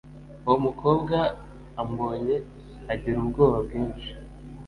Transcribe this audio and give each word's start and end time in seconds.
uwo 0.45 0.55
mukobwa 0.65 1.17
ambonye 1.81 2.35
agira 2.93 3.17
ubwoba 3.23 3.57
bwinshi 3.65 4.11